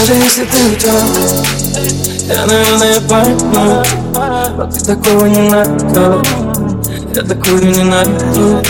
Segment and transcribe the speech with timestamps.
[0.00, 0.86] Даже если ты уйдешь
[2.26, 3.84] Я, наверное, пойму
[4.56, 6.22] Но ты такого не надо.
[7.14, 8.62] Я такую не найду.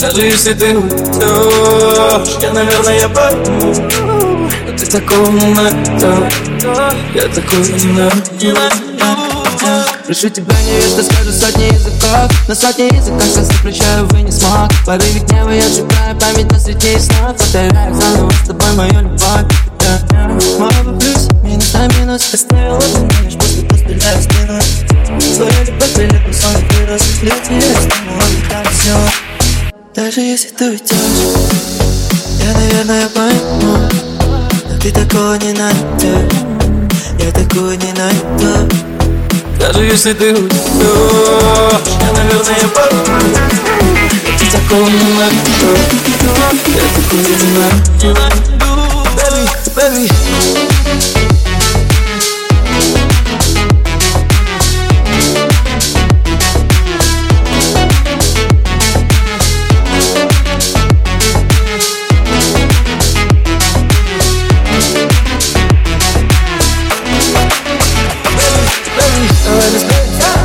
[0.00, 3.74] Даже если ты уйдешь Я, наверное, пойму
[4.68, 6.30] Но ты такого не надо.
[7.12, 8.60] Я такую не найду.
[10.06, 12.30] Прошу тебя, не что скажу сотни языков.
[12.46, 14.70] На сотни языках я запрещаю, вы не смог.
[14.86, 17.36] Порыве гнева я сжигаю память на свете снов.
[17.36, 19.65] Повторяю заново с тобой мою любовь.
[20.58, 22.34] Мало плюс, минус на минус.
[22.34, 24.60] Оставила ты лишь после постреляю спину
[25.20, 26.52] Своя любовь прилетом сон
[27.22, 28.96] Я тебе оставила там все
[29.94, 30.90] Даже если ты уйдешь
[32.42, 33.78] Я, наверное, пойму
[34.70, 36.32] Но ты такого не найдешь
[37.18, 38.68] Я такого не найду.
[39.60, 40.60] Даже если ты уйдешь
[42.00, 43.04] Я, наверное, пойму
[44.38, 45.68] Ты такого не найду
[46.74, 48.55] Я такого не найду
[49.86, 50.96] Baby, baby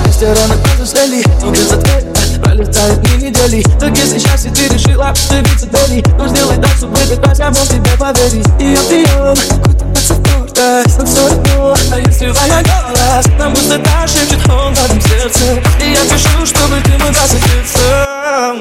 [0.06, 3.64] Рестораны позаслали, но без ответа Пролетают дни недели.
[3.80, 4.70] Так если счастье ты
[5.12, 8.48] решила добиться целей Но сделай так, чтобы опять я мог тебе поверить.
[8.60, 14.08] И я прием, какой-то пацифорта Но все равно, а если твоя голос Нам будто та
[14.08, 15.62] шепчет он в твоем сердце?
[15.82, 18.56] И я пишу, чтобы ты могла закрыться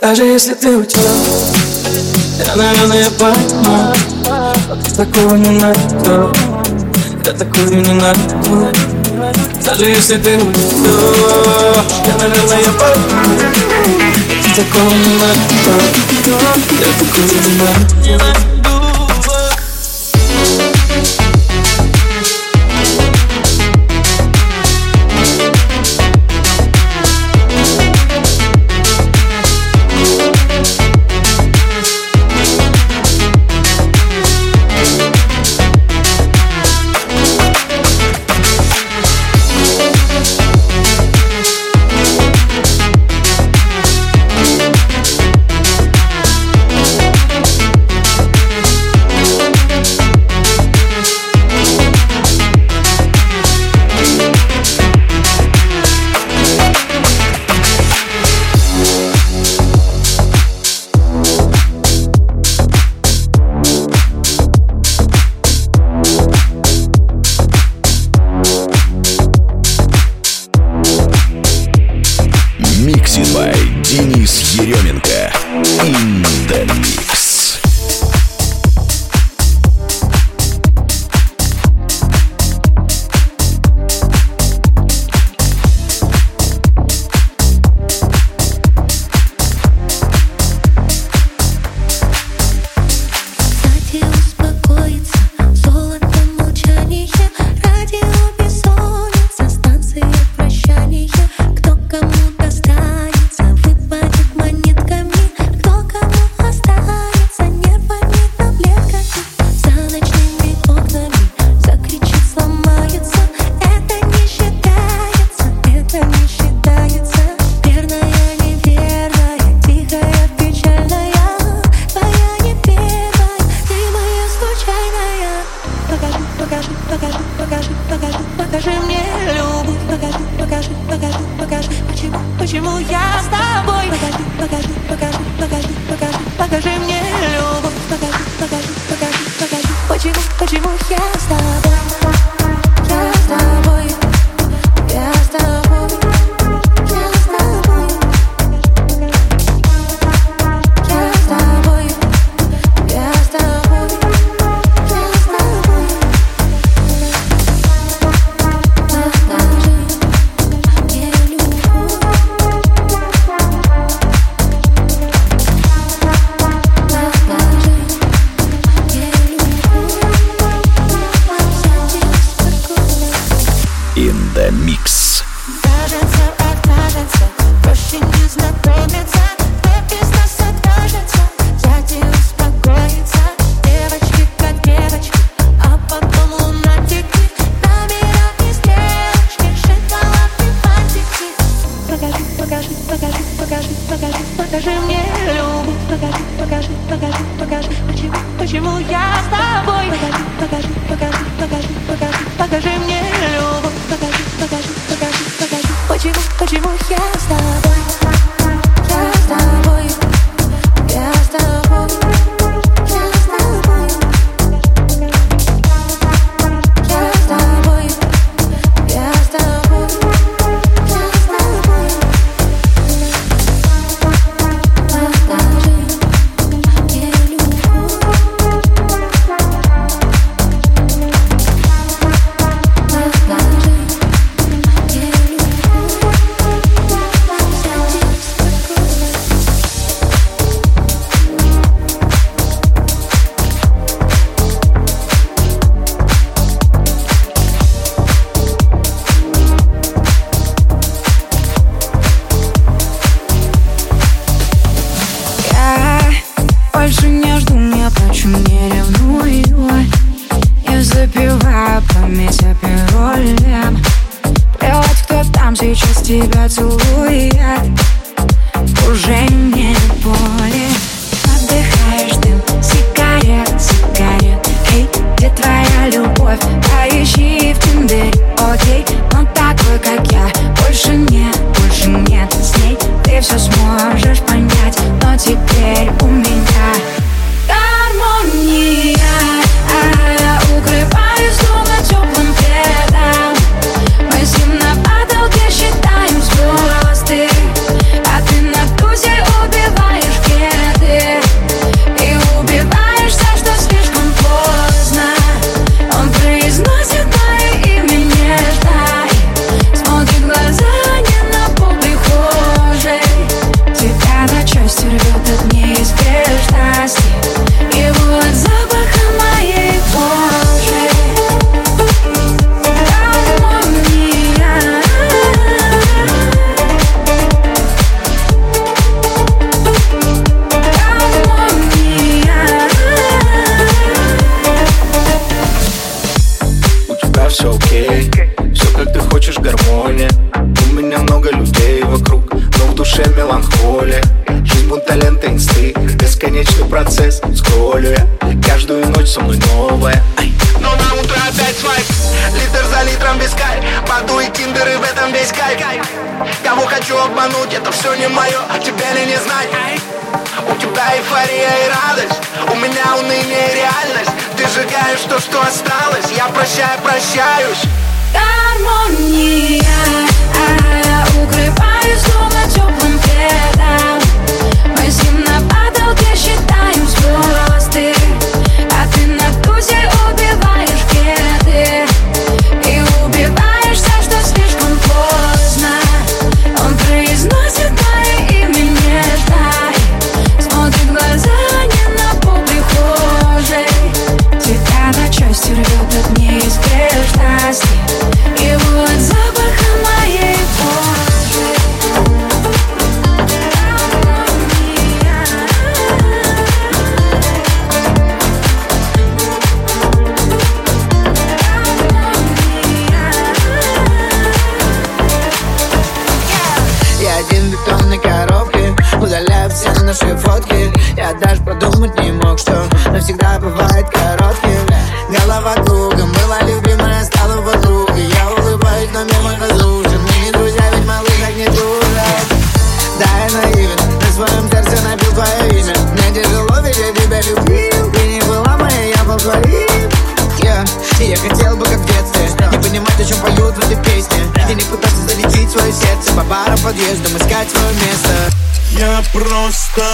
[0.00, 1.00] Даже если ты уйдешь
[2.46, 3.94] Я, наверное, пойму
[4.84, 6.32] ты такого не найду.
[7.24, 8.68] Я такую не найду.
[9.64, 14.09] Даже если ты уйдешь Я, наверное, пойму
[14.60, 15.20] Ты такого не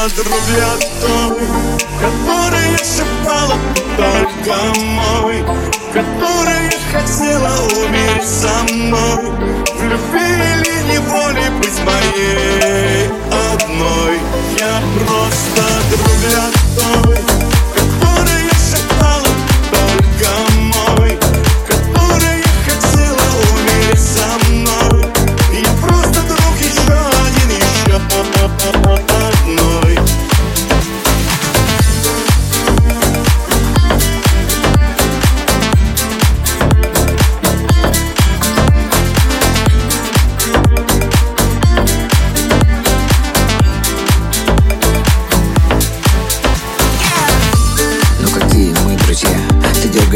[0.06, 0.35] просто друг для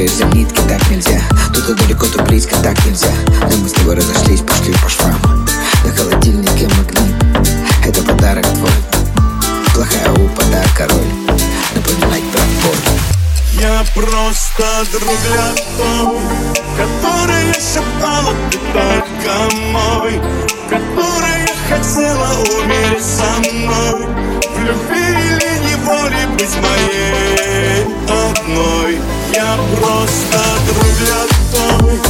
[0.09, 1.21] За нитки, так нельзя.
[1.52, 3.12] То далеко, то близко, так нельзя.
[3.50, 5.47] Но мы с тобой разошлись, пошли по швам
[5.85, 7.14] На холодильнике магнит
[7.85, 8.71] Это подарок твой.
[9.75, 11.37] Плохая у подарка роль
[11.75, 13.00] Напоминать про боль
[13.61, 16.16] я просто друг для той,
[16.78, 20.19] которая шептала ты только мой,
[20.71, 24.07] которая хотела умереть со мной,
[24.57, 27.39] в любви или неволе быть моей.
[29.32, 31.20] Я просто друг для
[31.52, 32.09] той,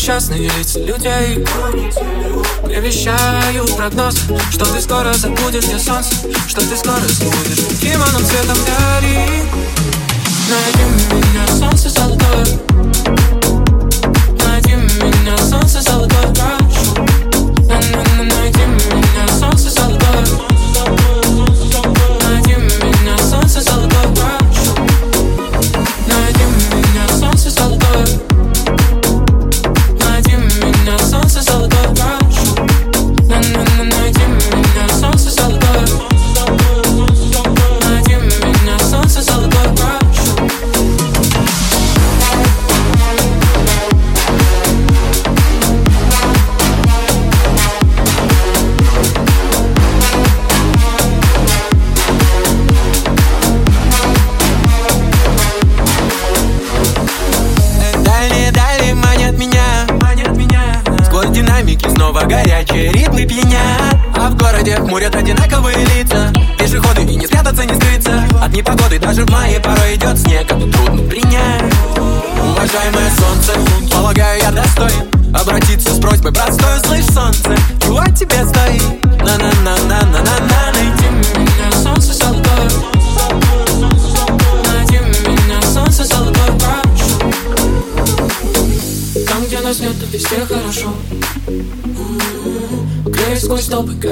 [0.00, 1.44] несчастные лица людей.
[2.64, 4.16] Превещаю прогноз
[4.50, 6.14] Что ты скоро забудешь где солнце
[6.48, 9.42] Что ты скоро забудешь Кимоном цветом гори
[10.48, 12.89] Найди меня, солнце золотое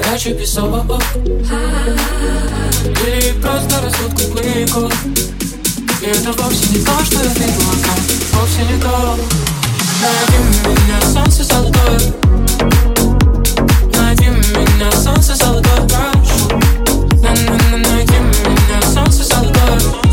[0.02, 0.84] горячий песок.
[3.06, 4.94] Или просто круглые горы
[6.02, 7.98] И это вовсе не то, что я видел вокруг
[8.32, 9.18] Вовсе не то.
[10.00, 10.38] Найди
[10.68, 12.00] меня, солнце золотое.
[13.94, 16.60] Найди меня, солнце золотое, прошу.
[17.22, 20.07] Найди меня, солнце золотое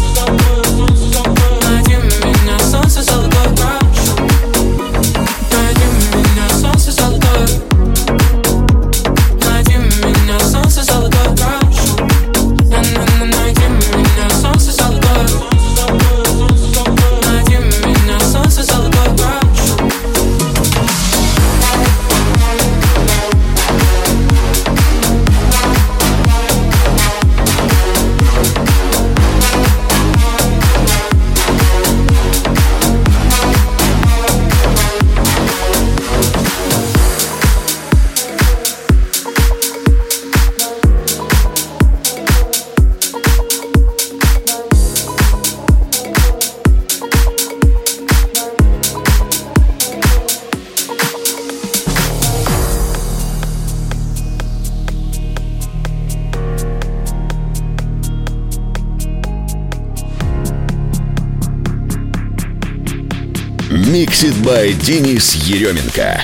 [63.95, 66.21] Mixed by Денис Еременко.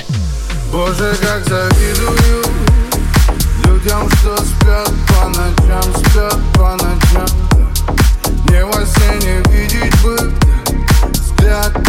[0.73, 2.43] Боже, как завидую
[3.63, 7.27] Людям, что спят по ночам, спят по ночам
[8.49, 10.33] Не во сне не видеть бы
[11.13, 11.80] Взгляд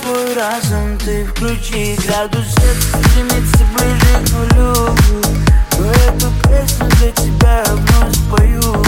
[0.00, 4.96] твой разум ты включи Градус стремится ближе к нулю.
[5.78, 8.84] Но эту песню для тебя вновь спою.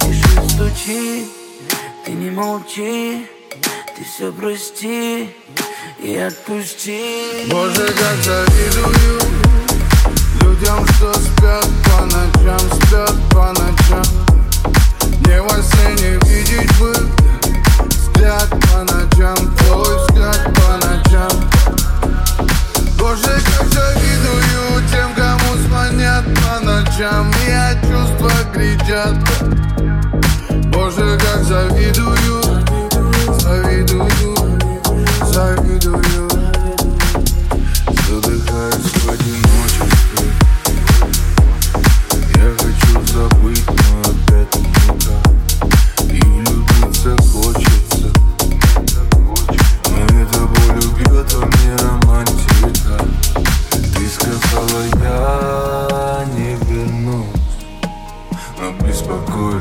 [0.00, 1.26] Тише стучи,
[2.04, 3.26] ты не молчи
[3.96, 5.28] Ты все прости
[6.02, 7.46] и отпусти.
[7.48, 9.03] Боже, как завидую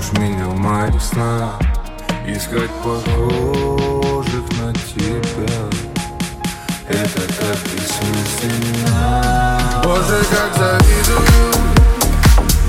[0.04, 1.60] беспокоишь меня в моих снах
[2.26, 5.70] Искать похожих на тебя.
[6.88, 9.60] Это так бессмысленно.
[9.84, 11.54] Боже, как завидую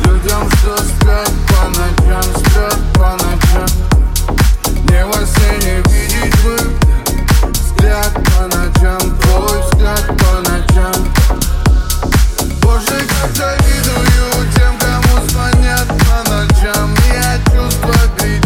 [0.04, 3.68] Людям, что спят по ночам Спят по ночам.
[4.88, 6.56] Не во сне не видеть бы
[7.50, 10.96] Взгляд по ночам Твой взгляд по ночам.
[12.60, 14.53] Боже, как завидую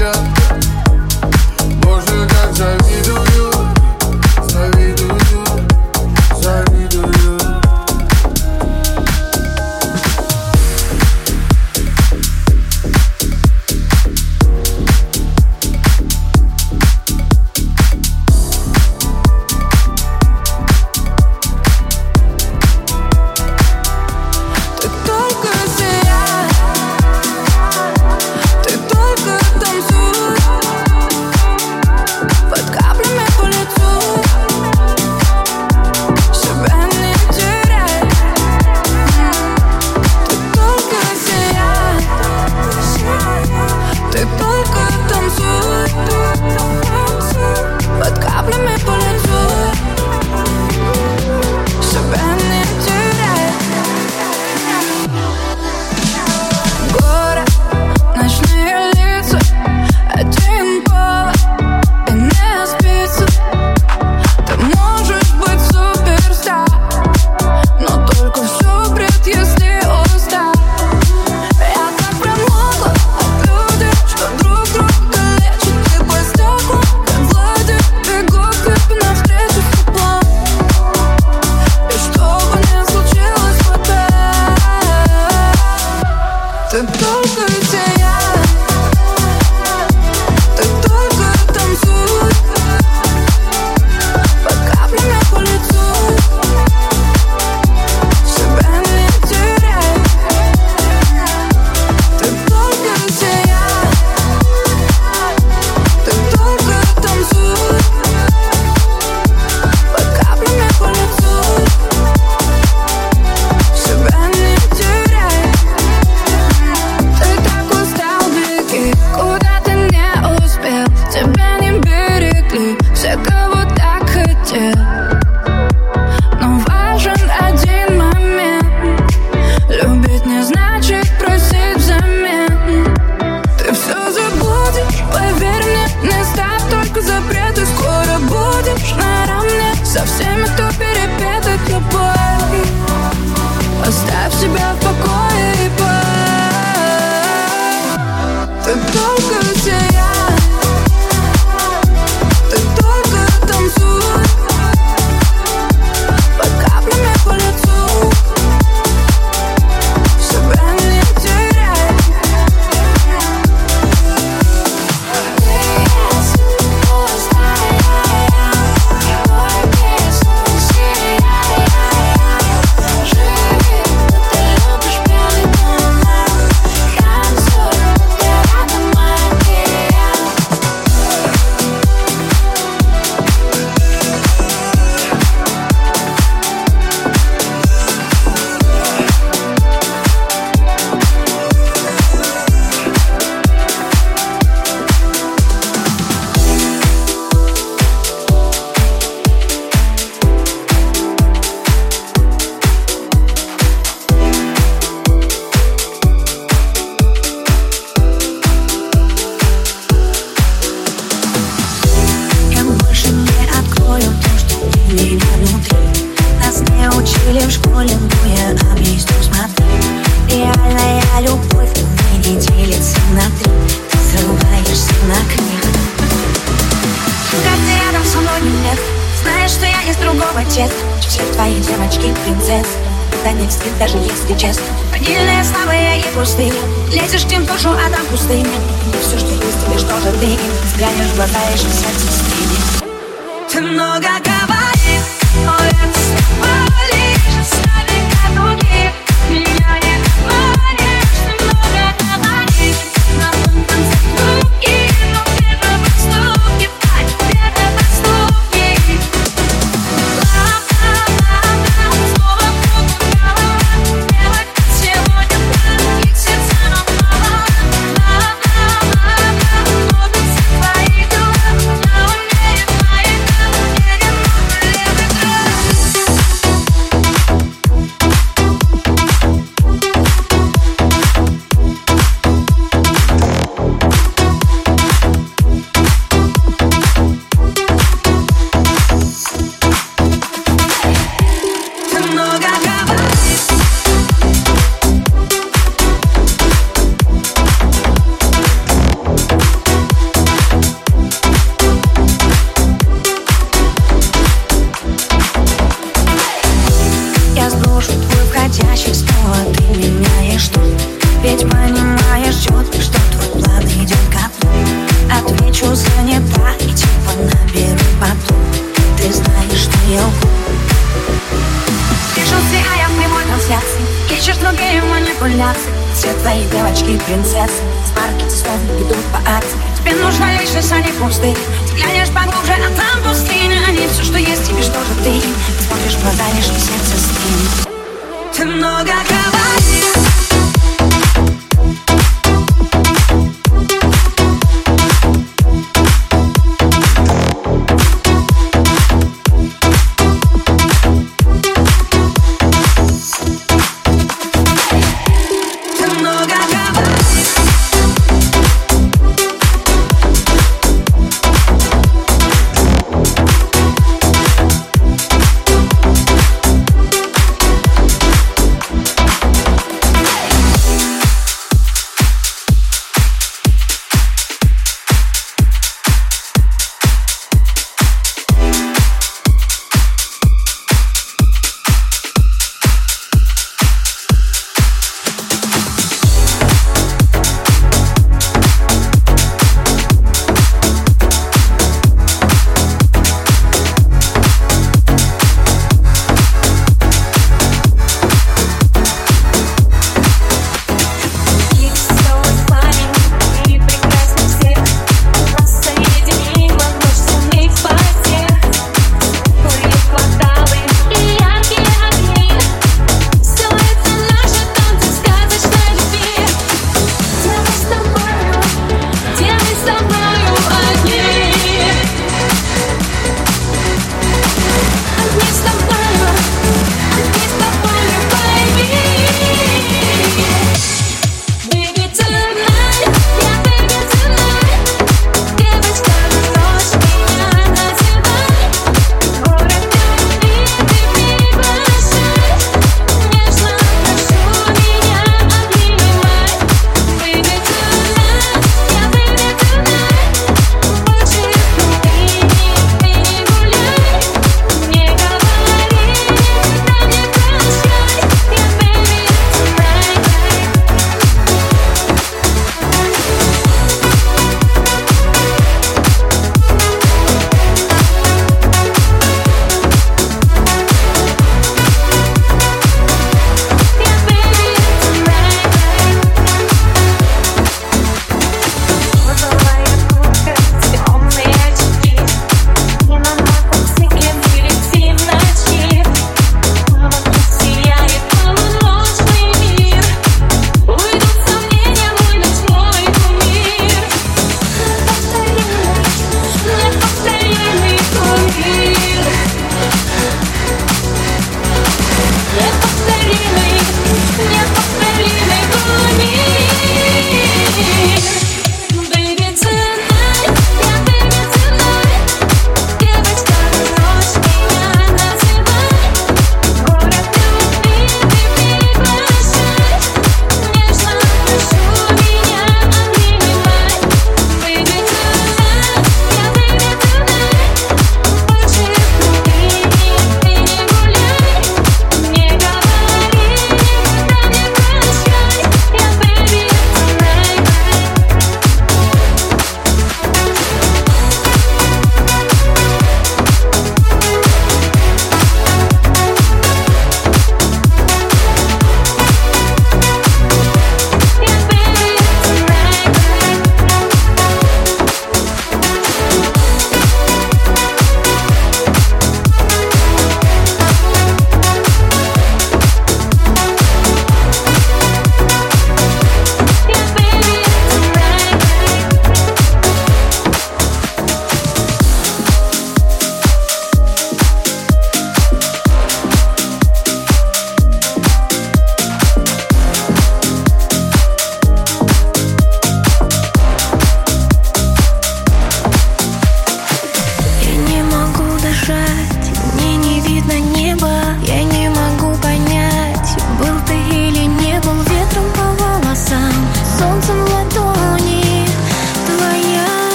[0.00, 0.18] кричат
[1.82, 3.29] Боже, как завидую,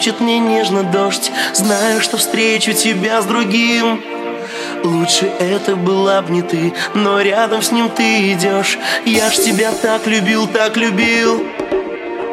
[0.00, 4.02] Шепчет мне нежно дождь Знаю, что встречу тебя с другим.
[4.82, 8.78] Лучше это была б не ты Но рядом с ним ты идешь.
[9.04, 11.44] Я ж тебя так любил, так любил.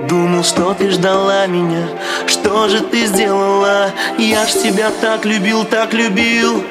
[0.08, 1.90] Думал, что ты ждала меня
[2.26, 3.92] Что же ты сделала?
[4.18, 6.64] Я ж тебя так любил, так любил.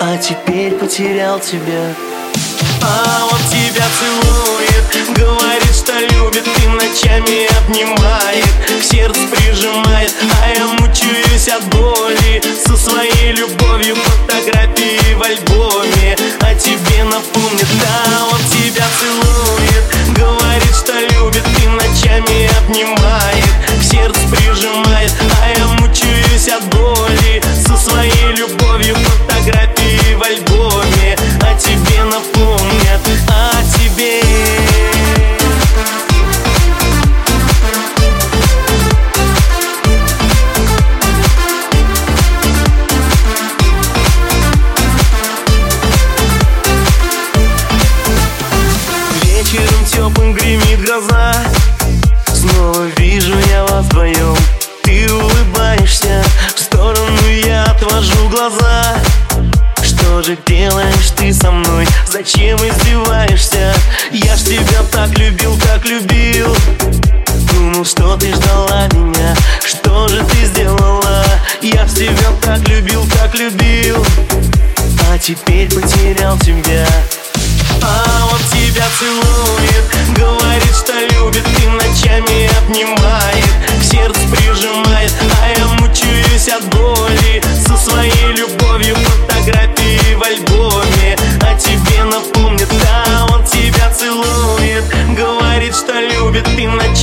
[0.00, 1.94] А теперь потерял тебя.
[2.80, 5.67] А он тебя целует Говорит,
[6.00, 12.42] любит И ночами обнимает К сердцу прижимает А я мучаюсь от боли.
[12.66, 19.84] Со своей любовью Фотографии в альбоме А тебе напомнит Да, он тебя целует.
[20.16, 23.44] Говорит, что любит И ночами обнимает
[23.80, 27.42] К сердцу прижимает А я мучаюсь от боли.
[27.66, 34.67] Со своей любовью Фотографии в альбоме А тебе напомнят О тебе
[60.28, 61.86] же делаешь ты со мной?
[62.06, 63.72] Зачем издеваешься?
[64.12, 66.54] Я ж тебя так любил, так любил
[67.50, 71.24] Думал, что ты ждала меня Что же ты сделала?
[71.62, 74.04] Я ж тебя так любил, так любил
[75.10, 76.86] А теперь потерял тебя
[77.80, 83.27] а он тебя целует Говорит, что любит И ночами обнимает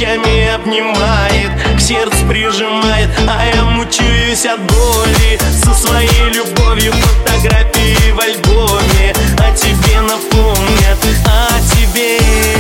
[0.06, 5.40] И ночами обнимает К сердцу прижимает А я мучаюсь от боли.
[5.64, 12.55] Со своей любовью Фотографии в альбоме А тебе напомнят о тебе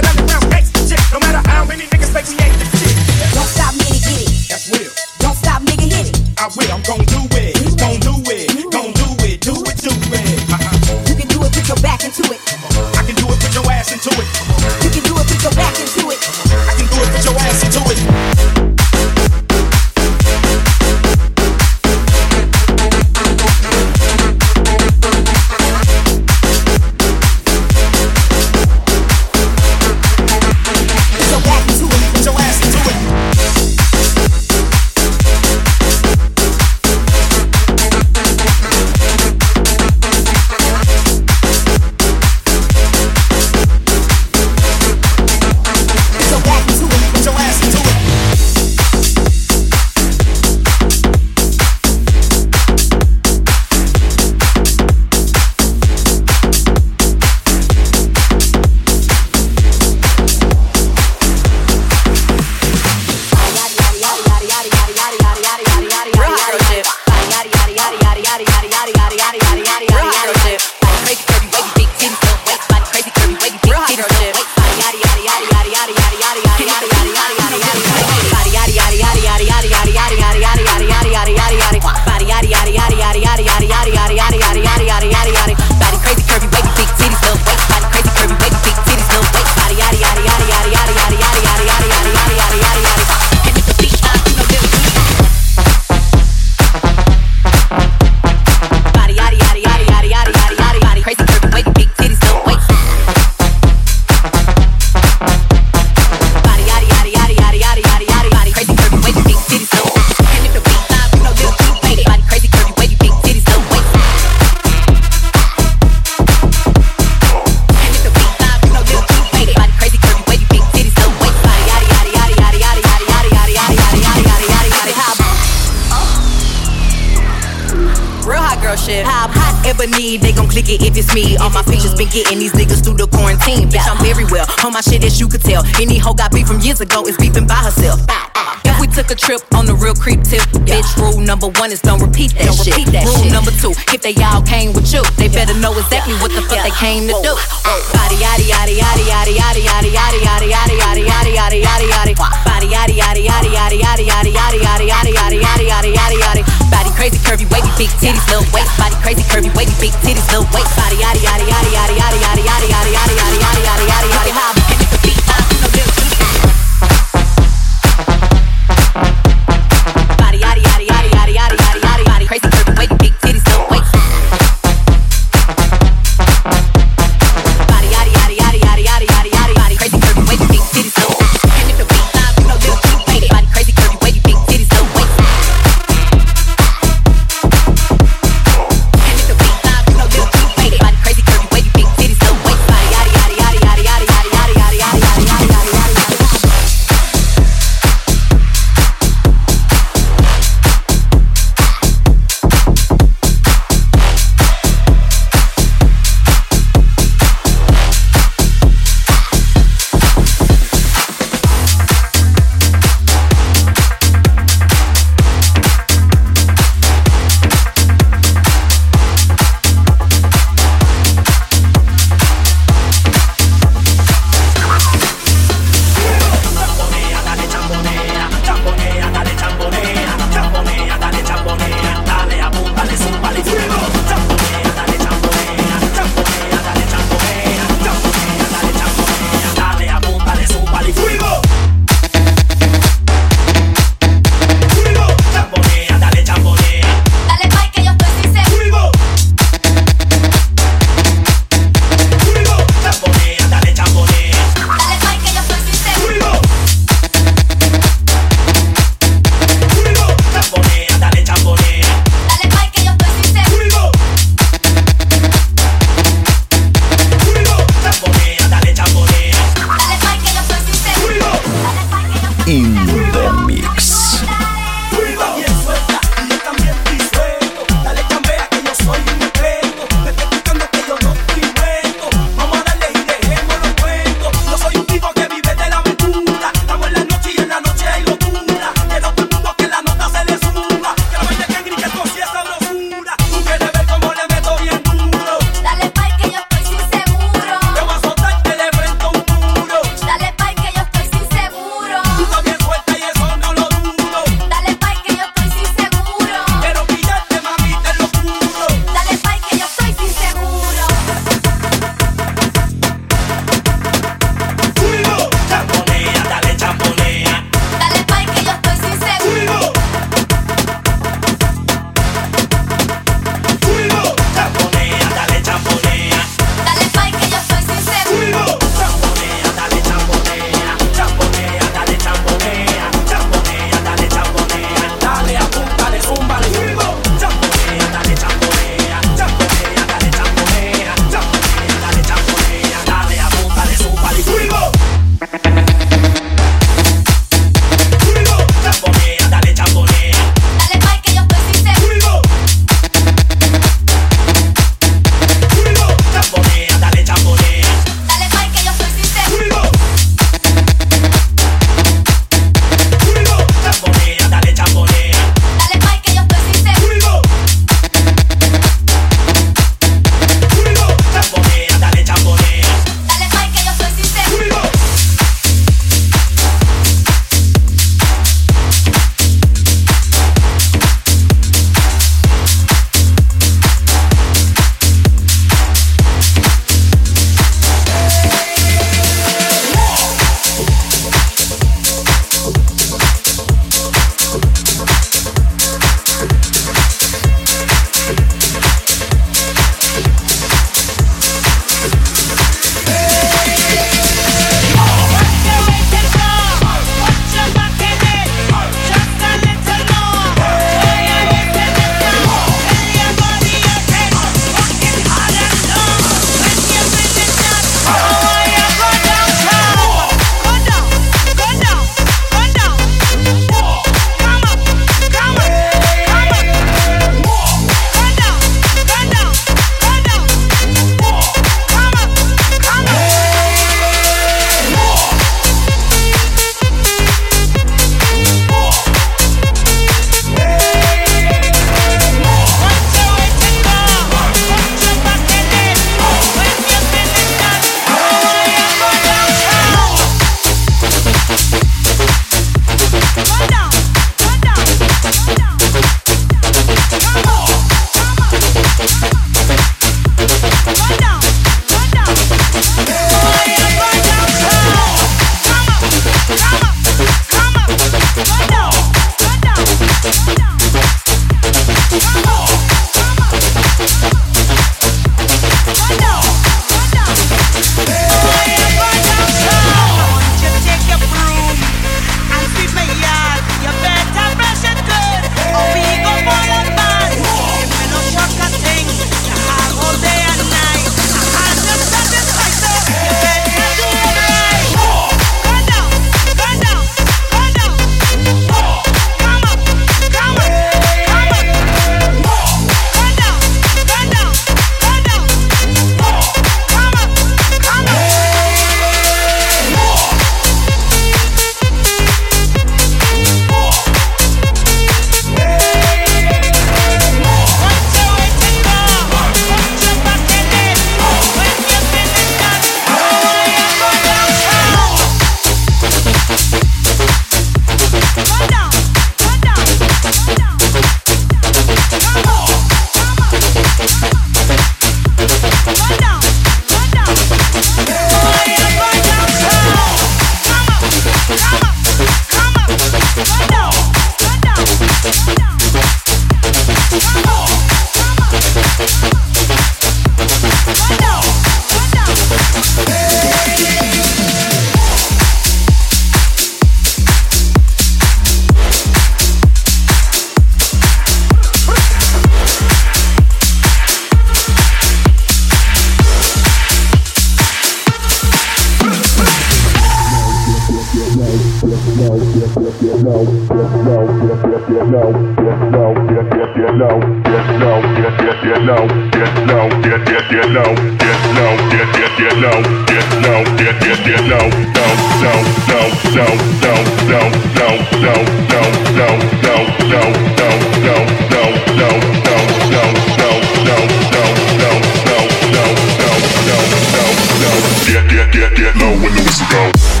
[598.75, 600.00] No, know when to whistle.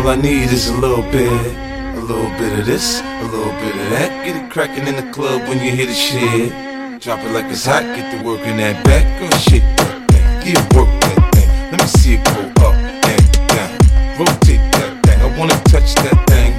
[0.00, 1.30] All I need is a little bit.
[1.96, 4.24] A little bit of this, a little bit of that.
[4.24, 6.50] Get it crackin' in the club when you hear the shit.
[7.02, 9.04] Drop it like it's hot, get to work in that back.
[9.18, 11.48] Girl, shake that thing, yeah, work that thing.
[11.70, 12.74] Let me see it go up
[13.12, 13.72] and down.
[14.18, 16.49] Rotate that thing, I wanna touch that thing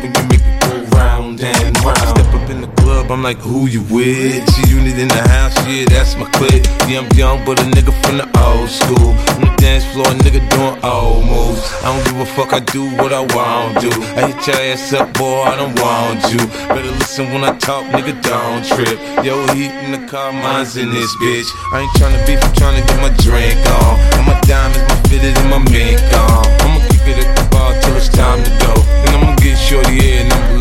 [3.12, 4.40] I'm like, who you with?
[4.56, 6.64] She unit in the house, yeah, that's my clique.
[6.88, 9.12] Yeah, I'm young, but a nigga from the old school.
[9.36, 11.60] On the dance floor, a nigga doing old moves.
[11.84, 13.92] I don't give a fuck, I do what I want to.
[14.16, 16.40] I hit your ass up, boy, I don't want you.
[16.72, 18.96] Better listen when I talk, nigga, don't trip.
[19.28, 21.52] Yo, heat in the car, mine's in this bitch.
[21.74, 24.00] I ain't tryna beef, I'm tryna get my drink on.
[24.16, 26.48] And my diamonds, my fitted, and my mink on.
[26.64, 28.74] I'ma keep it at the bar till it's time to go.
[29.04, 30.61] Then I'ma get shorty here and I'ma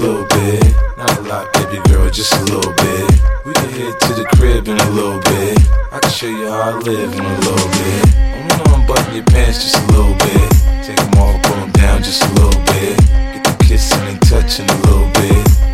[0.00, 0.64] little bit.
[0.96, 3.10] Not a lot, baby girl, just a little bit.
[3.44, 5.58] We can head to the crib in a little bit.
[5.92, 8.04] I can show you how I live in a little bit.
[8.16, 10.50] I wanna unbutton your pants just a little bit.
[10.84, 12.96] Take them off, pull them down just a little bit.
[13.34, 15.69] Get the kissing and touching a little bit.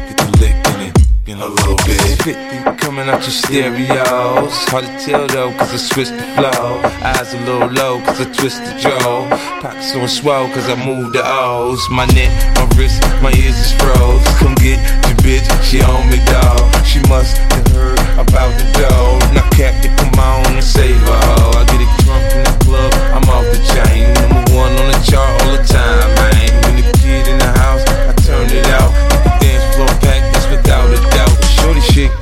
[1.27, 2.23] In a little bit.
[2.23, 4.55] 50 coming out your stereos.
[4.71, 6.79] Hard to tell though, cause I switched the flow.
[7.03, 9.27] Eyes a little low, cause I twist the jaw.
[9.61, 11.83] Pockets on swell, cause I move the O's.
[11.91, 14.23] My neck, my wrist, my ears is froze.
[14.39, 16.63] Come get your bitch, she on me, dog.
[16.87, 19.19] She must have heard about the dough.
[19.35, 21.27] Now, Captain, come on and save her.
[21.59, 24.15] I get it drunk in the club, I'm off the chain.
[24.15, 26.07] Number one on the chart all the time,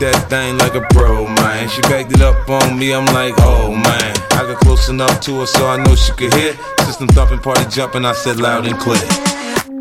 [0.01, 1.69] That thing like a pro, man.
[1.69, 4.13] She backed it up on me, I'm like, oh man.
[4.33, 6.53] I got close enough to her so I know she could hear.
[6.85, 9.01] System thumping, party jumping, I said loud and clear.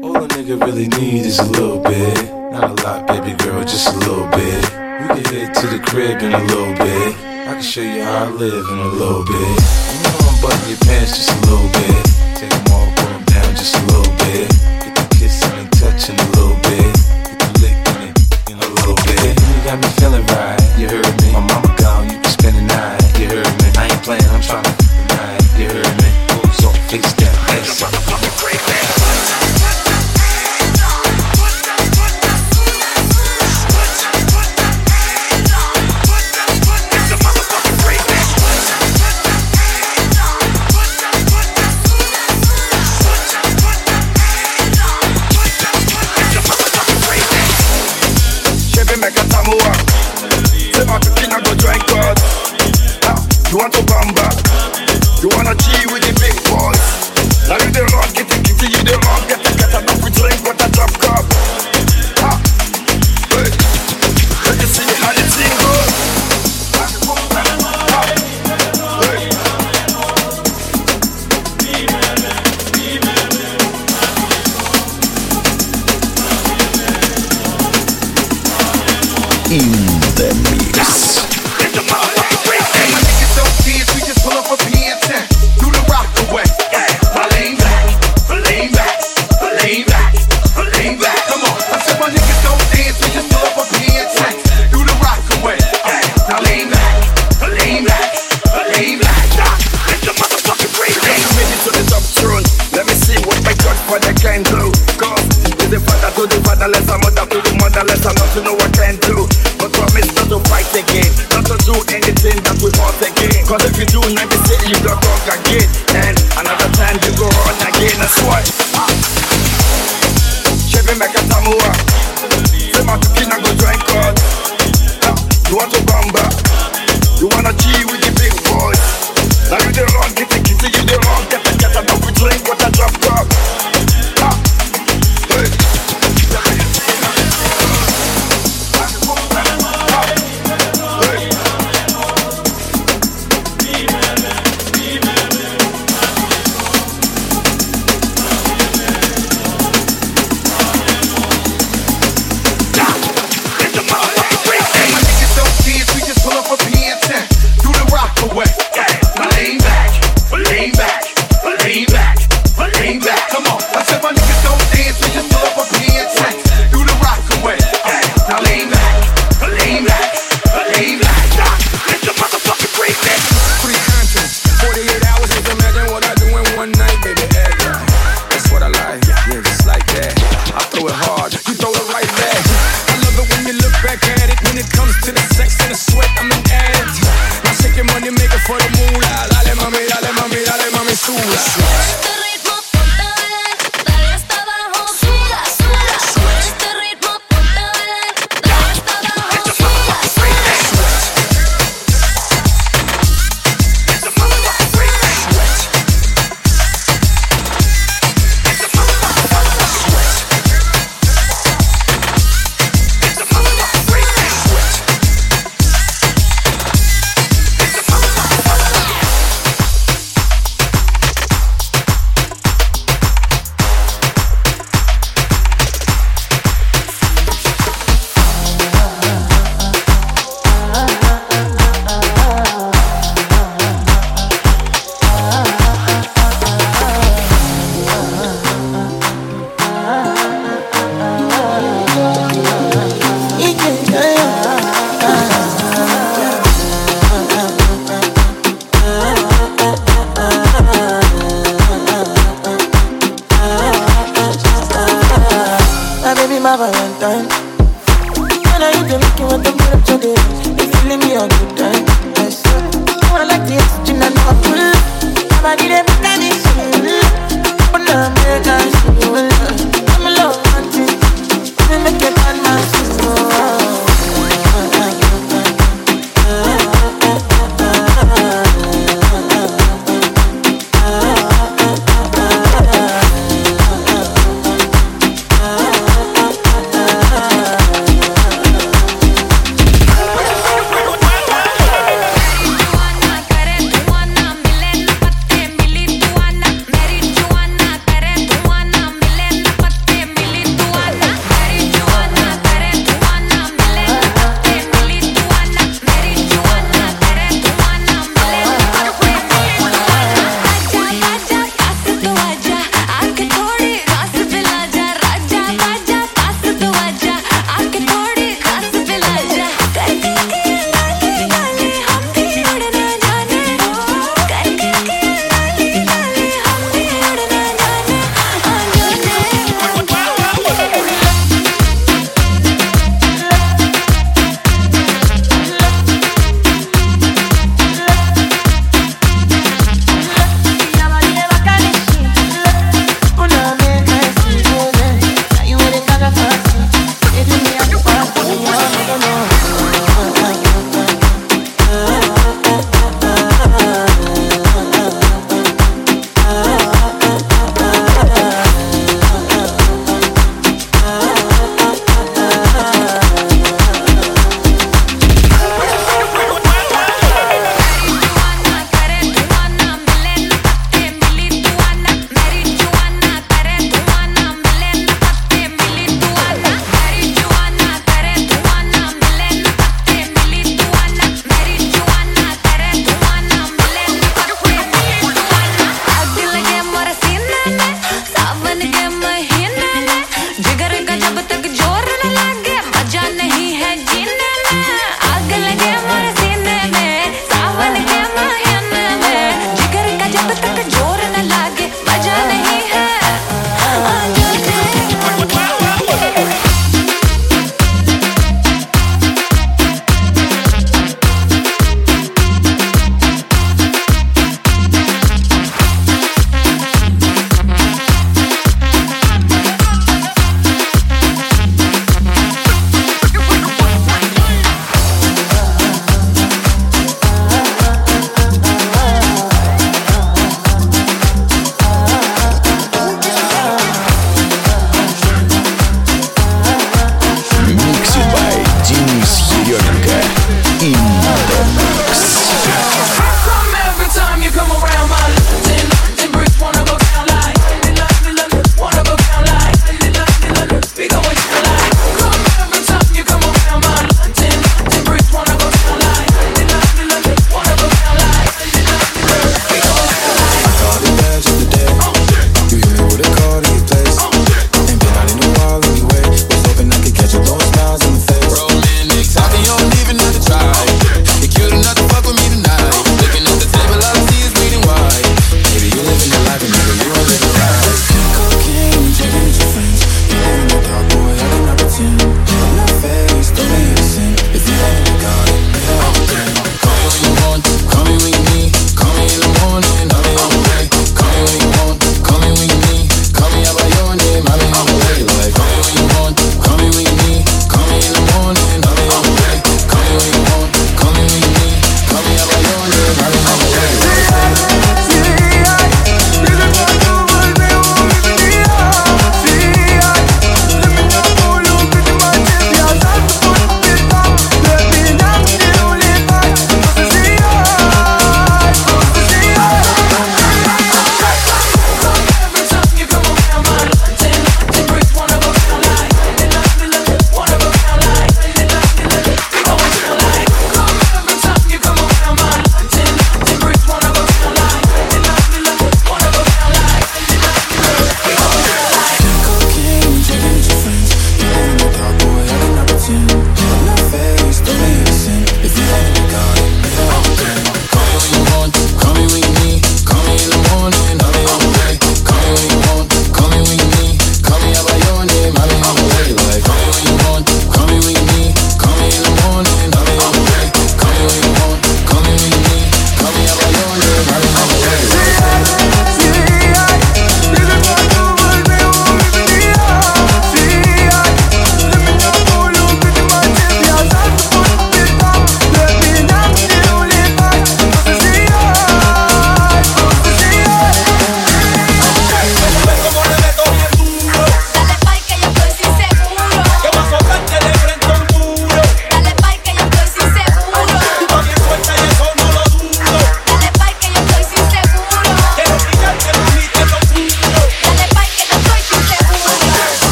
[0.00, 2.32] All a nigga really need is a little bit.
[2.52, 4.62] Not a lot, baby girl, just a little bit.
[5.02, 7.12] We can head to the crib in a little bit.
[7.44, 9.36] I can show you how I live in a little bit.
[9.36, 12.02] You know I'm button your pants just a little bit.
[12.40, 14.48] Take them off, pull them down just a little bit.
[14.80, 16.25] Get the kissing and touching
[20.16, 21.32] feeling right, you heard me.
[21.32, 23.68] My mama gone, you can spend the night, you heard me.
[23.76, 24.70] I ain't playing, I'm trying to
[25.14, 26.08] night, you heard me.
[26.66, 27.76] On, face that ass.
[27.76, 29.45] Chevy